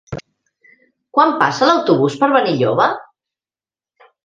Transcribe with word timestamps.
Quan 1.17 1.33
passa 1.43 1.69
l'autobús 1.69 2.17
per 2.23 2.31
Benilloba? 2.39 2.91